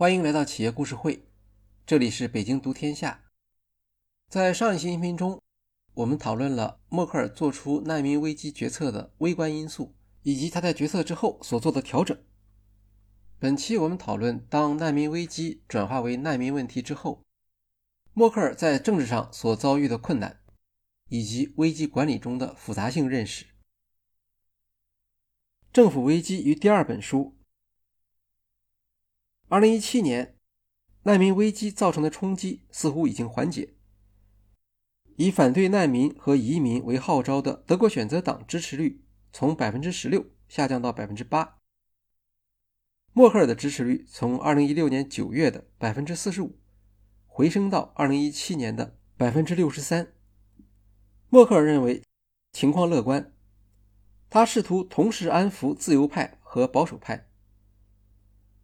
[0.00, 1.26] 欢迎来到企业故事会，
[1.84, 3.22] 这里是北京读天下。
[4.30, 5.38] 在上一期音频中，
[5.92, 12.18] 我们讨论了默克尔做出难民危机决策的微观因素，以及他在决策之后所做的调整。
[13.38, 17.22] 本期我们讨论，当难民危机转化为难民问题之后，
[18.14, 20.40] 默克尔在政治上所遭遇的困难，
[21.10, 23.44] 以及危机管理中的复杂性认识。
[25.70, 27.36] 政府危机与第二本书。
[29.52, 30.36] 二零一七年，
[31.02, 33.74] 难民危机造成的冲击似乎已经缓解。
[35.16, 41.58] 以反对难民和移民为号召的德国选择党支持率从百分之十六下降到百分之八。
[43.12, 46.56] 默克尔的支持率从二零一六年九月的百分之四十五
[47.26, 50.12] 回升到二零一七年的百分之六十三。
[51.28, 52.04] 默克尔认为
[52.52, 53.34] 情况乐观，
[54.28, 57.26] 他试图同时安抚自由派和保守派。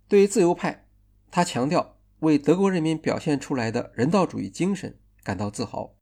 [0.08, 0.86] 对于自由派，
[1.30, 5.96] 他强调为德国人民表现出来的人道主义精神感到自豪。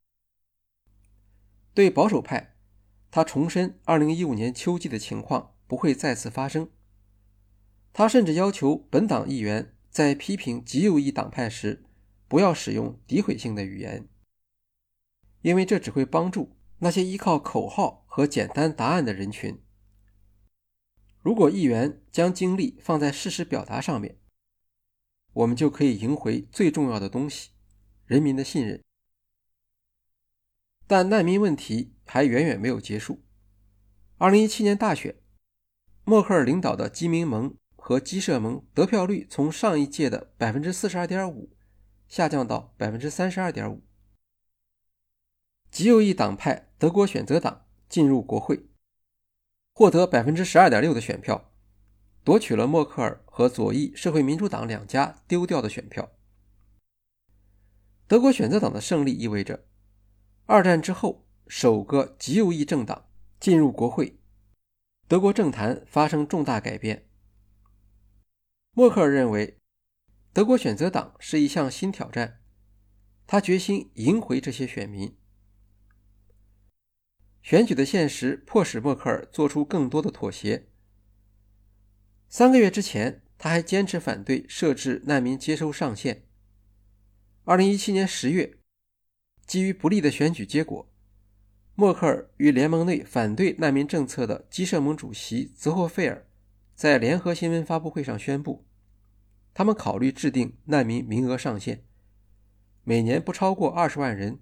[1.73, 2.55] 对保守派，
[3.11, 6.71] 他重申2015年秋季的情况不会再次发生。
[7.93, 11.85] 他甚至要求本党议员在批评极右翼党派时
[12.29, 14.09] 不要使用诋毁性的语言，
[15.41, 19.63] 因为这只会帮助那些依靠口号和简单答案的人群。
[21.25, 24.19] 如果议员将精力放在事实表达上面，
[25.33, 27.53] 我们就可以赢回最重要的东西——
[28.05, 28.85] 人民的信任。
[30.87, 33.25] 但难民问题还远远没有结束。
[34.19, 35.19] 二零一七年大选，
[36.05, 41.57] 默克尔领导的基民盟和基社盟得票率从上一届的百分之四十二点五
[42.07, 43.83] 下降到百分之三十二点五。
[45.71, 48.69] 极右翼党派德国选择党进入国会。
[49.77, 51.51] 获得百分之十二点六的选票，
[52.23, 56.13] 夺取了默克尔和左翼社会民主党两家丢掉的选票。
[58.07, 59.67] 德国选择党的胜利意味着，
[60.47, 63.09] 二战之后首个极右翼政党
[63.41, 64.21] 进入国会，
[65.09, 67.09] 德国政坛发生重大改变。
[68.71, 69.59] 默克尔认为，
[70.33, 72.41] 德国选择党是一项新挑战，
[73.27, 75.17] 他决心赢回这些选民。
[77.45, 80.67] 选举的现实迫使默克尔做出更多的妥协。
[82.27, 86.25] 三个月之前，他还坚持反对设置难民接收上限。
[87.45, 88.57] 二零一七年十月，
[89.45, 90.91] 基于不利的选举结果，
[91.75, 96.27] 默克尔与联盟内反对难民政策的基社盟主席泽霍费尔
[96.75, 98.65] 在联合新闻发布会上宣布，
[99.53, 101.85] 他们考虑制定难民名额上限，
[102.85, 104.41] 每年不超过二十万人。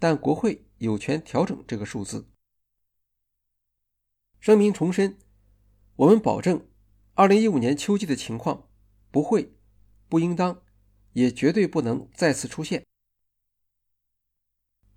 [0.00, 2.28] 但国会有权调整这个数字。
[4.40, 5.18] 声明重申，
[5.96, 6.66] 我们保证，
[7.14, 8.68] 二零一五年秋季的情况
[9.10, 9.52] 不会、
[10.08, 10.62] 不应当、
[11.12, 12.86] 也绝对不能再次出现。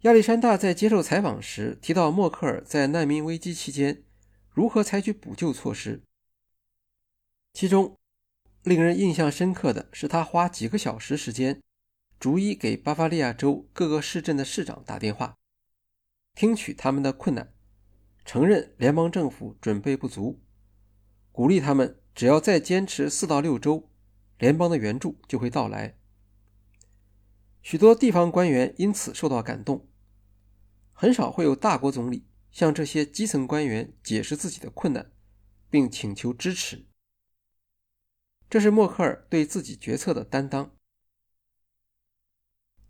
[0.01, 4.03] 亚历山大在接受采访时提到，默克尔在难民危机期间
[4.49, 6.03] 如何采取补救措施，
[7.53, 7.97] 其中
[8.63, 11.61] 令人印象深刻的是，他花几个小时时间。
[12.19, 15.39] 逐一给巴伐利亚州各个市镇的市长打电话，
[16.33, 17.53] 听取他们的困难，
[18.25, 20.41] 承认联邦政府准备不足，
[21.31, 23.89] 鼓励他们只要再坚持四到六周，
[24.37, 25.97] 联邦的援助就会到来。
[27.61, 29.87] 许多地方官员因此受到感动。
[30.93, 35.11] 很少会有大国总理向这些基层官员解释自己的困难，
[35.69, 36.85] 并请求支持。
[38.47, 40.75] 这是默克尔对自己决策的担当。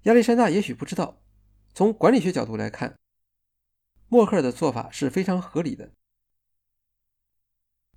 [0.03, 1.21] 亚历山大也许不知道，
[1.73, 2.97] 从管理学角度来看，
[4.11, 5.93] 默克尔的做法是非常合理的。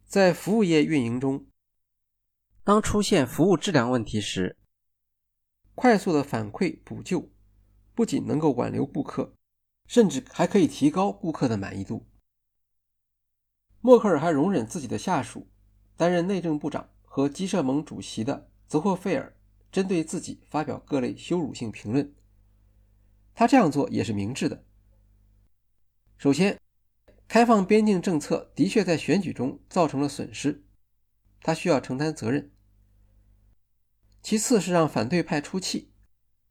[0.07, 1.49] 在服务业运营中，
[2.63, 4.57] 当出现服务质量问题时，
[5.75, 7.33] 快速的反馈补救
[7.97, 9.35] 不仅能够挽留顾客，
[9.89, 12.07] 甚至还可以提高顾客的满意度。
[13.81, 15.49] 默克尔还容忍自己的下属
[15.97, 19.37] 担任内政部长和基社盟主席的泽霍费尔。
[19.73, 22.15] 针对自己发表各类羞辱性评论，
[23.35, 24.65] 他这样做也是明智的。
[26.17, 26.59] 首先，
[27.29, 30.65] 开放边境政策的确在选举中造成了损失，
[31.41, 32.51] 他需要承担责任。
[34.23, 35.93] 其次是让反对派出气，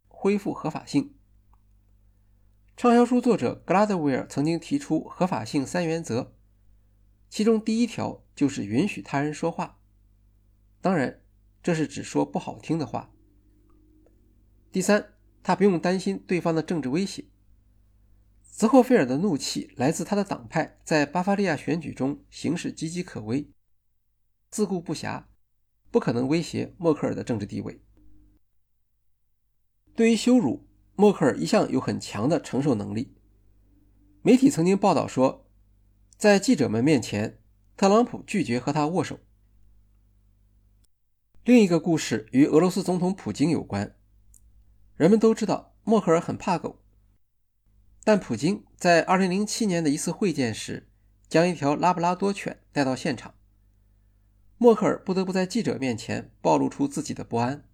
[0.07, 1.15] 恢复合法性。
[2.75, 6.35] 畅销书作者格拉德威尔曾经提出合法性三原则，
[7.29, 9.79] 其中第一条就是允许他人说话，
[10.81, 11.21] 当然，
[11.63, 13.11] 这是只说不好听的话。
[14.71, 17.25] 第三，他不用担心对方的政治威胁。
[18.55, 23.49] 泽霍菲尔的怒气来自他的党派在巴伐利亚选举中行事岌岌可危、
[24.51, 25.23] 自顾不暇，
[25.89, 27.81] 不可能威胁默克尔的政治地位。
[29.95, 33.15] 对于羞辱，默克尔一向有很强的承受能力。
[34.21, 35.49] 媒体曾经报道说，
[36.15, 37.41] 在记者们面前，
[37.75, 39.19] 特朗普拒绝和他握手。
[41.43, 43.95] 另一个故事与俄罗斯总统普京有关。
[44.95, 46.82] 人们都知道默克尔很怕狗，
[48.03, 50.89] 但普京在2007年的一次会见时，
[51.29, 53.33] 将一条拉布拉多犬带到现场，
[54.57, 57.67] 默克尔不得不在记者面前暴露出自己的不安。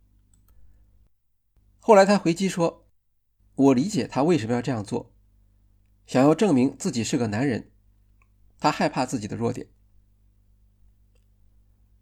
[1.80, 2.88] 后来他回击说
[3.56, 5.12] ：“我理解他为什么要这样做，
[6.06, 7.72] 想要证明自己是个男人，
[8.60, 9.68] 他害怕自己的弱点。”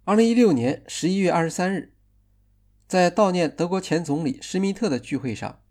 [0.03, 1.93] 二零一六年十一月二十三日，
[2.87, 5.61] 在悼念德国前总理施密特的聚会上，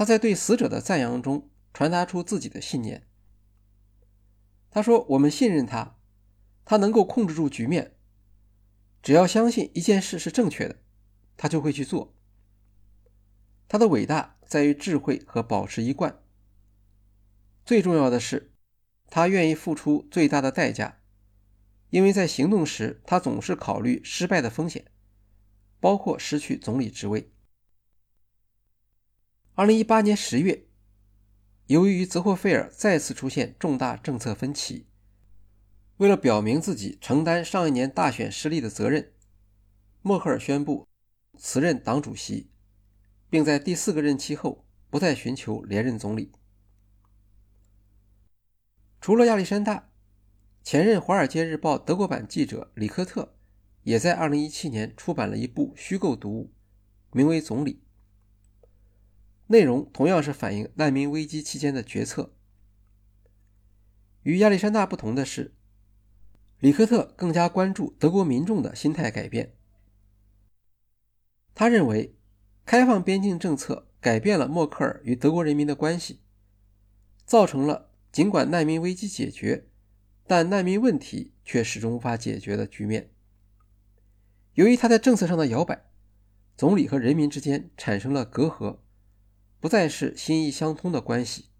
[0.00, 3.06] 他在对死者的赞扬中传达出自己的信念。
[4.70, 5.98] 他说：“我们信任他，
[6.64, 7.98] 他能够控制住局面。
[9.02, 10.78] 只要相信一件事是正确的，
[11.36, 12.16] 他就会去做。
[13.68, 16.22] 他的伟大在于智慧和保持一贯。
[17.66, 18.54] 最重要的是，
[19.10, 21.02] 他愿意付出最大的代价。”
[21.90, 24.86] 因为在行动时，他总是考虑失败的风险，
[25.78, 27.30] 包括失去总理职位。
[29.60, 30.64] 二零一八年十月，
[31.66, 34.86] 由于泽霍费尔再次出现重大政策分歧，
[35.98, 39.12] 为了表明自己承担上一年大选失利的责任，
[40.00, 40.88] 默克尔宣布
[41.36, 42.48] 辞任党主席，
[43.28, 46.32] 并在第四个任期后不再寻求连任总理。
[48.98, 49.90] 除了亚历山大。
[50.64, 53.34] 前任《华尔街日报》德国版记者里科特
[53.82, 56.50] 也在2017年出版了一部虚构读物，
[57.12, 57.74] 名为《总理》，
[59.50, 62.32] 内容同样是反映难民危机期间的决策。
[64.22, 65.56] 与亚历山大不同的是，
[66.60, 69.56] 里科特更加关注德国民众的心态改变。
[71.52, 72.16] 他认为，
[72.64, 76.20] 开放边境政策改变了默克尔与德国人民的关系，
[77.24, 79.66] 造成了尽管难民危机解决。
[80.28, 83.10] 但难民问题却始终无法解决的局面。
[84.54, 85.90] 由于他在政策上的摇摆，
[86.56, 88.78] 总理和人民之间产生了隔阂，
[89.60, 91.50] 不再是心意相通的关系。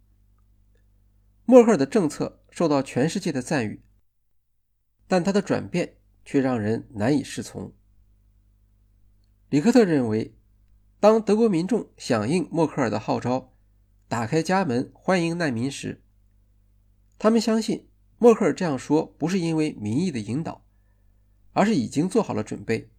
[1.45, 3.83] 默克尔的政策受到全世界的赞誉，
[5.07, 7.73] 但他的转变却让人难以适从。
[9.51, 10.35] 里克特认为，
[10.99, 13.53] 当德国民众响应默克尔的号召，
[14.09, 16.03] 打开家门欢迎难民时，
[17.19, 17.89] 他们相信。
[18.23, 20.63] 默克尔这样说不是因为民意的引导，
[21.53, 22.91] 而是已经做好了准备。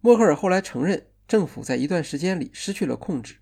[0.00, 3.38] 默克尔后来承认，政府在一段时间里失去了控制，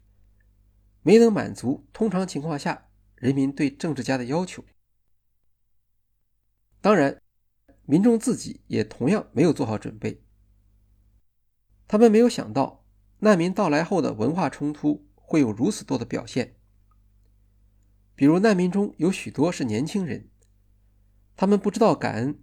[1.02, 4.64] 没能满足通常情况下人民对政治家的要求。
[6.80, 7.20] 当然，
[7.84, 10.22] 民众自己也同样没有做好准备。
[11.86, 12.86] 他们没有想到，
[13.18, 16.56] 难民到来后的文化冲突会有如此多的表现。
[18.14, 20.30] 比如难民中有许多是年轻人，
[21.36, 22.42] 他们不知道感恩，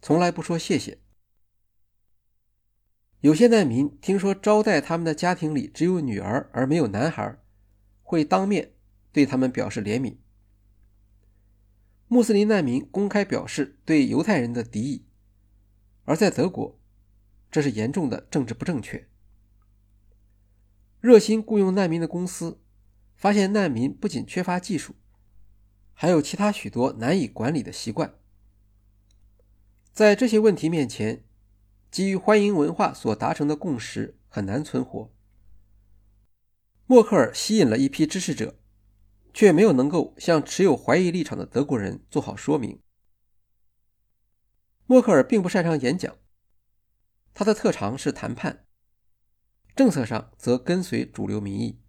[0.00, 0.98] 从来不说谢谢。
[3.20, 7.38] 有些难民听说招待他们的家庭里只有女儿而没有男孩，
[8.02, 8.72] 会当面
[9.12, 10.16] 对他们表示怜悯。
[12.08, 15.04] 穆斯林难民公开表示对犹太人的敌意，
[16.04, 16.78] 而在德国，
[17.50, 19.06] 这是严重的政治不正确。
[21.00, 22.60] 热心雇佣难民的公司。
[23.20, 24.94] 发现难民不仅缺乏技术，
[25.92, 28.14] 还有其他许多难以管理的习惯。
[29.92, 31.22] 在这些问题面前，
[31.90, 35.12] 基于欢迎文化所达成的共识很难存活。
[36.86, 38.58] 默克尔吸引了一批支持者，
[39.34, 42.80] 却没有能够向持有怀疑立场的德国人做好说明。
[44.86, 46.16] 默克尔并不擅长演讲，
[47.34, 48.64] 他的特长是谈判，
[49.74, 51.80] 政策上则跟随主流民意。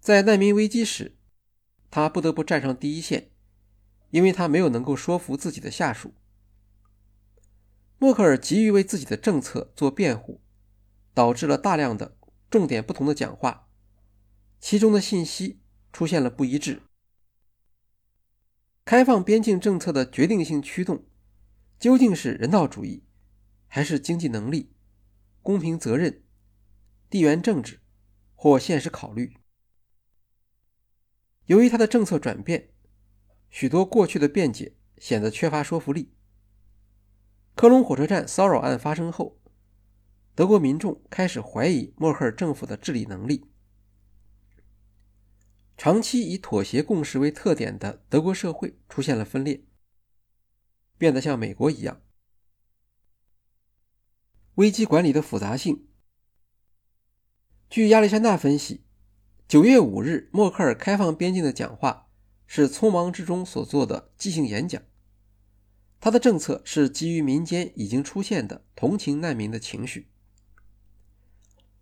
[0.00, 1.16] 在难民危机时，
[1.90, 3.30] 他不得不站上第一线，
[4.10, 6.14] 因为他没有能够说服自己的下属。
[8.02, 10.40] 默克尔急于为自己的政策做辩护，
[11.12, 12.16] 导致了大量的
[12.48, 13.68] 重点不同的讲话，
[14.58, 15.60] 其中的信息
[15.92, 16.80] 出现了不一致。
[18.86, 21.04] 开放边境政策的决定性驱动，
[21.78, 23.04] 究竟是人道主义，
[23.66, 24.72] 还是经济能力、
[25.42, 26.24] 公平责任、
[27.10, 27.82] 地缘政治
[28.34, 29.36] 或现实考虑？
[31.44, 32.70] 由于他的政策转变，
[33.50, 36.14] 许多过去的辩解显得缺乏说服力。
[37.60, 39.38] 科隆火车站骚扰案发生后，
[40.34, 43.50] 德国民众开始怀疑默克尔政府的治理能力。
[45.76, 49.62] 长期以妥协共识为特点的德国社会出现了分裂，
[50.96, 52.00] 变得像美国一样。
[54.54, 55.86] 危机管理的复杂性。
[57.68, 58.86] 据亚历山大分析，
[59.46, 62.08] 九月五日默克尔开放边境的讲话
[62.46, 64.82] 是匆忙之中所做的即兴演讲。
[66.00, 70.10] 他的政策是基于民间已经出现的同情难民的情绪。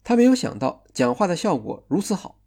[0.03, 2.41] 他没有想到讲话的效果如此好，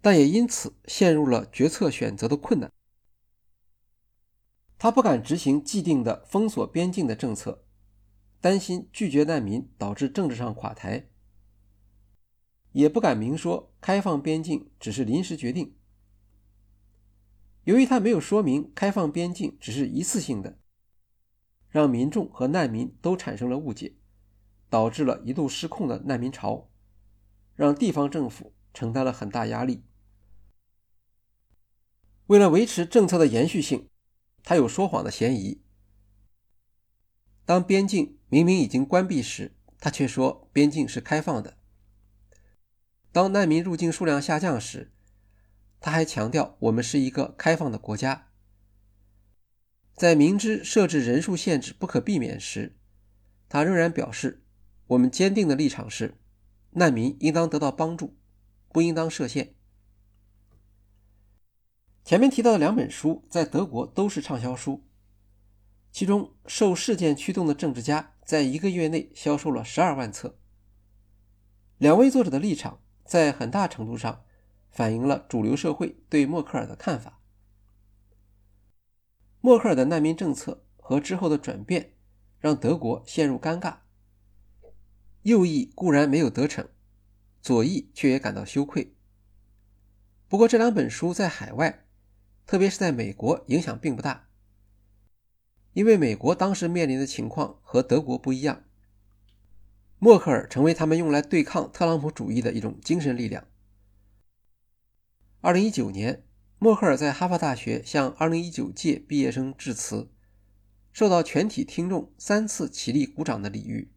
[0.00, 2.72] 但也因此陷入了决策选择的困难。
[4.78, 7.64] 他不敢执行既定的封锁边境的政策，
[8.40, 11.08] 担心拒绝难民导致政治上垮台；
[12.70, 15.77] 也不敢明说开放边境只是临时决定。
[17.68, 20.58] 由于他没有说明开放边境只是一次性的，
[21.68, 23.94] 让民众和难民都产生了误解，
[24.70, 26.70] 导致了一度失控的难民潮，
[27.54, 29.84] 让地方政府承担了很大压力。
[32.28, 33.90] 为了维持政策的延续性，
[34.42, 35.60] 他有说谎的嫌疑。
[37.44, 41.58] 当边境明明已经关闭时，他却说边境是开放的；
[43.12, 44.90] 当难民入境数量下降时，
[45.80, 48.26] 他还强调，我们是一个开放的国家。
[49.94, 52.76] 在明知设置人数限制不可避免时，
[53.48, 54.44] 他仍然表示，
[54.88, 56.14] 我们坚定的立场是，
[56.70, 58.16] 难民应当得到帮助，
[58.72, 59.54] 不应当设限。
[62.04, 64.84] 前面提到的两本书在德国都是畅销书，
[65.92, 70.38] 其中《受事件驱动的政治家》在一个月内销售了十二万册。
[71.76, 74.24] 两位作者的立场在很大程度上。
[74.70, 77.20] 反映了主流社会对默克尔的看法。
[79.40, 81.92] 默克尔的难民政策和之后的转变，
[82.40, 83.78] 让德国陷入尴尬。
[85.22, 86.68] 右翼固然没有得逞，
[87.40, 88.94] 左翼却也感到羞愧。
[90.28, 91.86] 不过这两本书在海外，
[92.46, 94.28] 特别是在美国影响并不大，
[95.72, 98.64] 因为美国当时面临的情况和德国不一样。
[99.98, 103.44] 默克尔成为他们用来对抗特朗普主义的一种精神力量。
[105.40, 106.24] 二零一九年，
[106.58, 110.10] 默克尔在哈佛大学向二零一九届毕业生致辞，
[110.92, 113.92] 受到全体听众三次起立鼓掌的礼遇。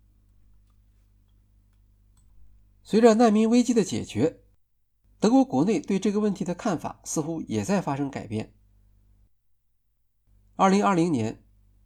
[2.84, 4.42] 随着难民危机的解决，
[5.20, 8.54] 德国国内对这个问题的看法似乎也在发生改变。
[10.56, 11.44] 二零二零年，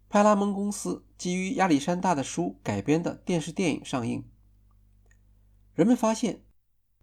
[0.09, 4.29] 派拉蒙公司基于亚历山大的书改编的电视电影上映，
[5.73, 6.43] 人们发现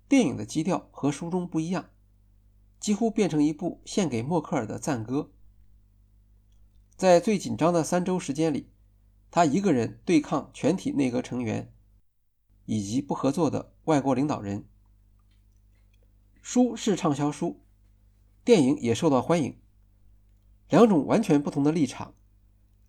[0.07, 1.89] 电影的基调和书中不一样。
[2.83, 5.31] 几乎变成一部献给默克尔的赞歌。
[6.97, 8.73] 在最紧张的三周时间里，
[9.31, 11.73] 他一个人对抗全体内阁成员
[12.67, 14.65] 以及不合作的外国领导人。
[16.43, 17.61] 书是畅销书，
[18.45, 19.61] 电影也受到欢迎。
[20.69, 22.17] 两种完全不同的立场，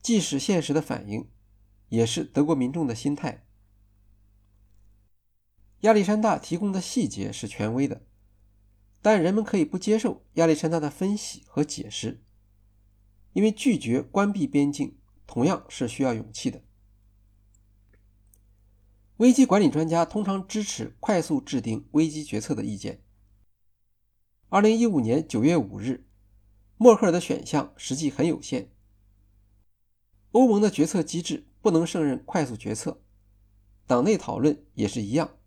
[0.01, 1.29] 既是现实的反应，
[1.89, 3.45] 也是德国民众的心态。
[5.81, 8.01] 亚历山大提供的细节是权威的。
[9.03, 12.23] 但人们可以不接受亚历山大的分析和解释，
[13.33, 16.63] 因为拒绝关闭边境同样是需要勇气的。
[19.17, 23.03] 危机管理专家通常支持快速制定危机决策的意见。
[24.47, 26.07] 二零一五年九月五日，
[26.77, 28.71] 默克尔的选项实际很有限。
[30.31, 33.01] 欧盟的决策机制不能胜任快速决策，
[33.85, 35.37] 党内讨论也是一样。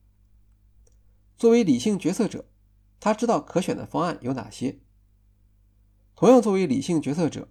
[1.38, 2.50] 作为理性决策者。
[3.06, 4.80] 他知道可选的方案有哪些。
[6.16, 7.48] 同样，作为理性决策者，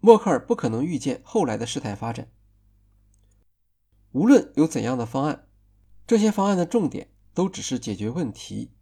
[0.00, 2.32] 默克尔不可能预见后来的事态发展。
[4.12, 5.46] 无论有怎样的方案，
[6.06, 8.72] 这些方案的重点都只是解决问题。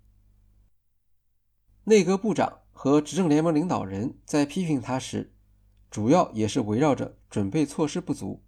[1.86, 5.34] 内阁部长和执政联盟领导人在批评他时，
[5.90, 8.44] 主要也是围绕着准备措施不足，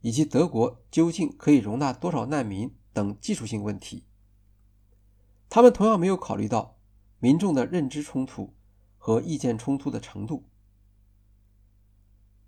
[0.00, 4.06] 以及德国究竟可以容纳多少难民等技术性问题。
[5.50, 6.78] 他们同样没有考虑到
[7.18, 8.54] 民众的认知冲突
[8.96, 10.44] 和意见冲突的程度。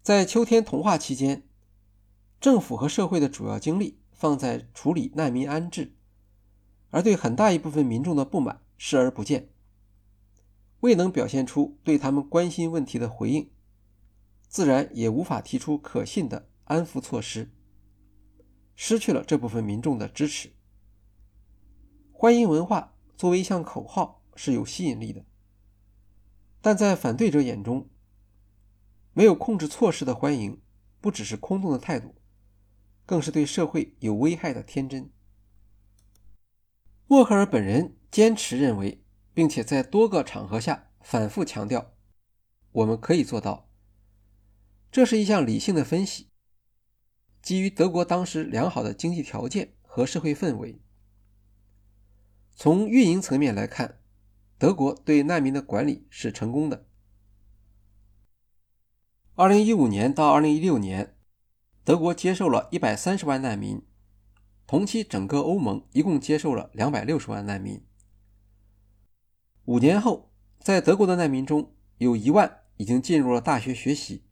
[0.02, 1.48] 在秋天同化期间，
[2.40, 5.96] 政府和社会的主要精力放在处理难民安置，
[6.90, 9.48] 而对很大一部分民众的不满视而不见，
[10.80, 13.50] 未能表现出对他们关心问题的回应，
[14.46, 17.50] 自然也无法提出可信的安抚措施，
[18.76, 20.52] 失去了这部分民众的支持。
[22.22, 25.24] 欢迎文化作为一项口号是有吸引力的，
[26.60, 27.90] 但在反对者眼中，
[29.12, 30.62] 没有控制措施的欢迎
[31.00, 32.14] 不只是空洞的态度，
[33.04, 35.10] 更是对社会有危害的天真。
[37.08, 39.02] 默克尔本人坚持认为，
[39.34, 41.94] 并且在多个场合下反复强调
[42.70, 43.68] ：“我们可以做到。”
[44.92, 46.28] 这是一项理性的分析。
[47.42, 50.80] 基于德国当时良好的经济条件和社会氛围。
[52.54, 53.98] 从运营层面来看，
[54.56, 56.86] 德国对难民的管理是成功的。
[59.34, 61.16] 二零一五年到二零一六年，
[61.82, 63.82] 德国接受了一百三十万难民，
[64.66, 67.84] 同期整个欧盟一共接受了两百六十万难民。
[69.64, 74.26] 五年后，在德国的难民中有一万已经进入了大学学习，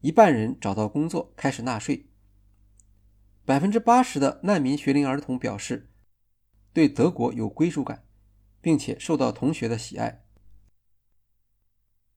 [0.00, 2.08] 一半人找到工作开始纳税。
[3.44, 5.89] 百分之八十的难民学龄儿童表示。
[6.72, 8.04] 对德国有归属感，
[8.60, 10.24] 并且受到同学的喜爱。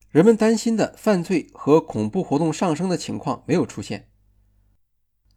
[0.09, 4.11] 人们担心的犯罪和恐怖活动上升的情况没有出现。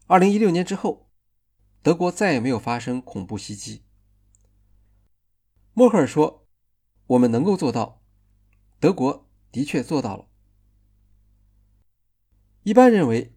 [0.07, 1.11] 二零一六年之后，
[1.83, 3.85] 德国再也没有发生恐怖袭击。
[5.73, 6.47] 默克尔说
[7.09, 8.03] ：“我们能够做到。”
[8.79, 10.29] 德国的确做到了。
[12.63, 13.35] 一般认为，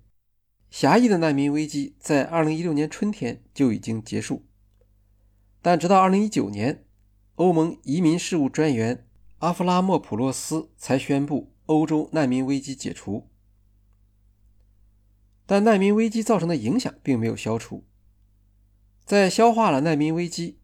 [0.70, 4.49] 狭义的难民危机在二零一六年春天就已经结束。
[5.62, 6.86] 但直到2019年，
[7.36, 9.06] 欧盟移民事务专员
[9.40, 13.30] 阿弗拉莫普洛斯才宣布欧洲难民危机解除。
[15.46, 17.84] 但难民危机造成的影响并没有消除。
[19.04, 20.60] 在消化了难民危机、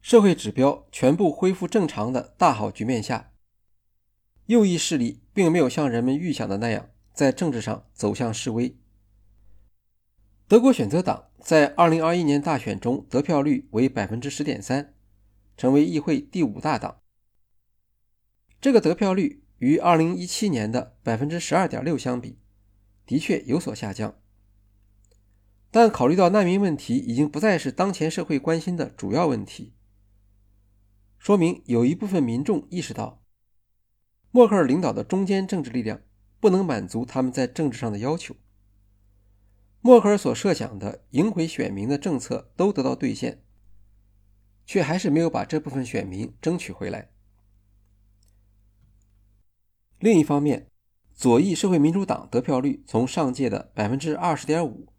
[0.00, 3.32] 社会指标全部恢复正常的大好局面下，
[4.46, 8.76] 右翼势力并没有像人们预想的那样在政治上走向示威。
[10.48, 14.94] 德国选择党在2021年大选中得票率为百分之十点三，
[15.58, 17.02] 成为议会第五大党。
[18.58, 22.38] 这个得票率与2017年的百分之十二点六相比，
[23.04, 24.18] 的确有所下降。
[25.70, 29.74] 但考虑到难民问题已经不再是当前社会关心的主要问题，
[31.18, 33.22] 说明有一部分民众意识到，
[34.30, 36.00] 默克尔领导的中间政治力量
[36.40, 38.34] 不能满足他们在政治上的要求。
[39.80, 43.42] 默克尔所设想的赢回选民的政策都得到兑现，
[44.66, 47.10] 却还是没有把这部分选民争取回来。
[50.00, 50.68] 另一方面，
[51.14, 54.92] 左翼社会民主党得票率从上届的百分之二十点五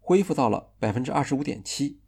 [0.00, 2.00] 恢复到了百分之二十五点七。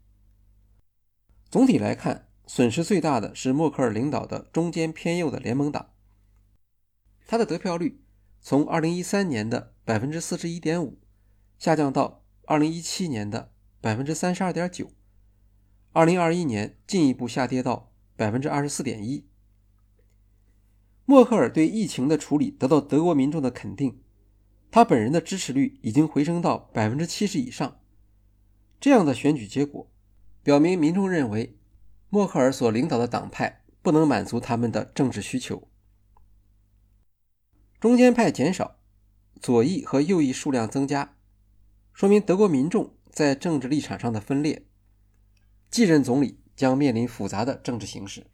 [1.49, 5.93] 总体来看，损失最大的是默克尔领导的中间偏右的联盟党，
[7.27, 8.05] 他的得票率
[8.41, 10.99] 从二零一三年的百分之四十一点五。
[11.59, 14.91] 下降到二零一七年的百分之三十二点九，
[15.93, 19.27] 二零二一年进一步下跌到百分之二十四点一。
[21.05, 24.03] 默克尔对疫情的处理得到德国民众的肯定，
[24.71, 27.81] 他本人的支持率已经回升到百分之七十以上。
[28.79, 29.91] 这样的选举结果
[30.43, 31.59] 表明，民众认为
[32.11, 35.69] 默克尔所领导的党派不能满足他们的政治需求，
[37.81, 38.77] 中间派减少，
[39.41, 41.16] 左翼和右翼数量增加。
[41.97, 44.67] 说明德国民众在政治立场上的分裂，
[45.71, 48.27] 继任总理将面临复杂的政治形势。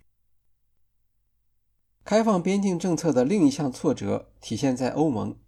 [2.02, 5.38] 开放边境政策的另一项挫折体现在欧盟。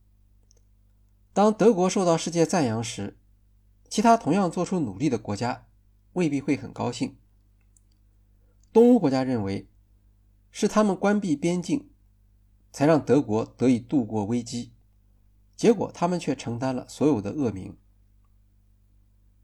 [1.33, 3.19] 当德国受到世界赞扬时，
[3.89, 5.67] 其他同样做出努力的国家
[6.13, 7.17] 未必会很高兴。
[8.73, 9.69] 东欧国家认为，
[10.53, 11.91] 是他们关闭边境，
[12.71, 14.73] 才让德国得以度过危机，
[15.57, 17.77] 结果他们却承担了所有的恶名。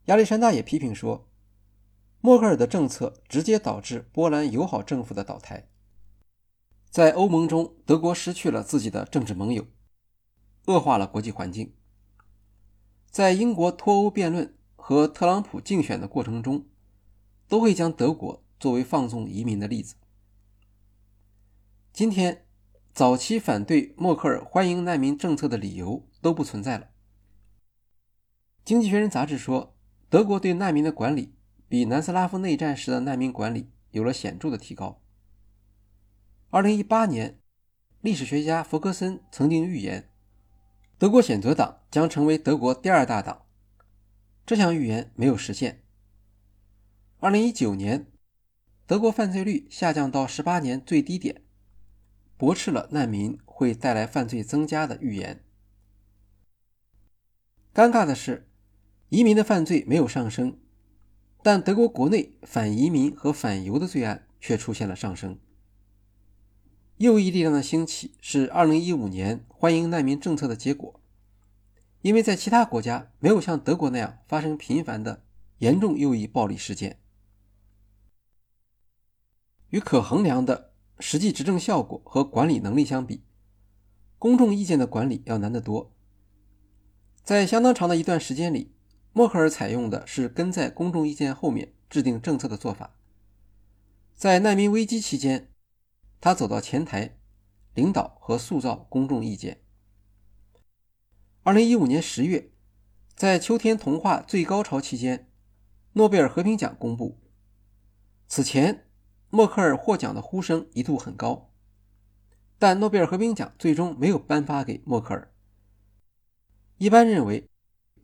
[0.05, 1.27] 亚历山大也批评说，
[2.21, 5.69] 默克尔的政策直接导致波兰友好政府的倒台。
[6.89, 9.67] 在欧盟中，德国失去了自己的政治盟友，
[10.65, 11.75] 恶化了国际环境。
[13.11, 16.65] 在英国脱欧辩论和特朗普竞选的过程中，
[17.47, 19.95] 都会将德国作为放纵移民的例子。
[21.93, 22.47] 今天，
[22.91, 26.85] 早期反对默克尔欢迎难民政策的理由都不存在了。
[28.65, 29.75] 《经济学人》杂志说。
[30.11, 31.33] 德国对难民的管理
[31.69, 35.01] 比南斯拉夫内战时的难民管理有了显著的提高。
[36.49, 37.39] 二零一八年，
[38.01, 40.09] 历史学家弗格森曾经预言，
[40.97, 43.45] 德国选择党将成为德国第二大党。
[44.45, 45.81] 这项预言没有实现。
[47.21, 48.11] 二零一九年，
[48.85, 51.41] 德国犯罪率下降到十八年最低点，
[52.35, 55.41] 驳斥了难民会带来犯罪增加的预言。
[57.73, 58.49] 尴尬的是。
[59.11, 60.57] 移民的犯罪没有上升，
[61.43, 65.37] 但德国国内反移民和反犹的罪案却出现了上升。
[66.95, 71.01] 右翼力量的兴起是2015年欢迎难民政策的结果，
[72.01, 75.25] 因为在其他国家没有像德国那样发生频繁的
[75.57, 76.97] 严重右翼暴力事件。
[79.71, 80.71] 与可衡量的
[81.01, 83.25] 实际执政效果和管理能力相比，
[84.17, 85.91] 公众意见的管理要难得多。
[87.25, 88.71] 在相当长的一段时间里。
[89.13, 92.95] 默克尔采用的是跟在公众意见后面制定政策的做法。
[94.15, 95.51] 在难民危机期间，
[96.21, 97.17] 他走到前台，
[97.73, 99.61] 领导和塑造公众意见。
[101.43, 102.51] 二零一五年十月，
[103.15, 105.29] 在秋天童话最高潮期间，
[105.93, 107.19] 诺贝尔和平奖公布。
[108.27, 108.87] 此前，
[109.29, 111.51] 默克尔获奖的呼声一度很高，
[112.57, 115.33] 但诺贝尔和平奖最终没有颁发给默克尔。
[116.77, 117.49] 一般认为，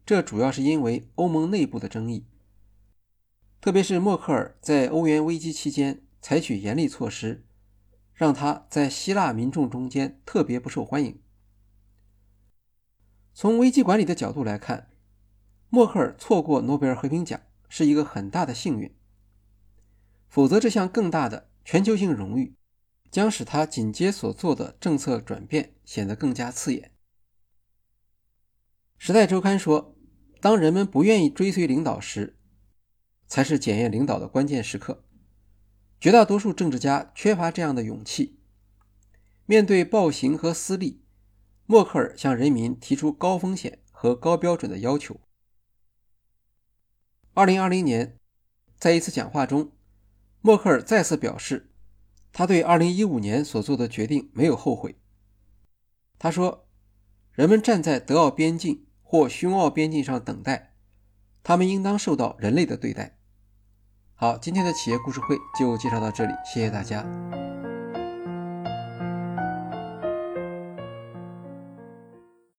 [0.07, 2.25] 这主要是因为欧盟内部的争议，
[3.61, 6.01] 特别是默克尔在欧元危机期间。
[6.19, 7.45] 采取严厉措施，
[8.13, 11.21] 让他在希腊民众中间特别不受欢迎。
[13.33, 14.89] 从危机管理的角度来看，
[15.69, 17.39] 默克尔错过诺贝尔和平奖
[17.69, 18.93] 是一个很大的幸运，
[20.27, 22.57] 否则这项更大的全球性荣誉
[23.09, 26.91] 将使他紧接所做的政策转变显得更加刺眼。
[28.97, 29.95] 时代周刊说
[30.47, 32.38] ：“当人们不愿意追随领导时，
[33.27, 35.03] 才是检验领导的关键时刻。”
[35.99, 38.39] 绝大多数政治家缺乏这样的勇气。
[39.45, 41.03] 面对暴行和私利，
[41.65, 45.19] 默克尔向人民提出高风险和高标准的要求。
[47.33, 48.17] 二零二零年，
[48.77, 49.73] 在一次讲话中，
[50.39, 51.73] 默克尔再次表示，
[52.31, 54.95] 他对二零一五年所做的决定没有后悔。
[56.17, 56.69] 他说
[57.36, 60.73] ：“人们站在德奥边境或匈奥边境上等待，
[61.41, 63.15] 他们应当受到人类的对待。”
[64.13, 67.05] 好，今天的企业故事会就介绍到这里，谢谢大家。